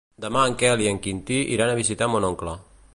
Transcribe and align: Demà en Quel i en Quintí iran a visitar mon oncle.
Demà 0.23 0.45
en 0.51 0.55
Quel 0.61 0.81
i 0.85 0.89
en 0.93 0.97
Quintí 1.03 1.39
iran 1.57 1.73
a 1.73 1.77
visitar 1.83 2.13
mon 2.15 2.31
oncle. 2.33 2.61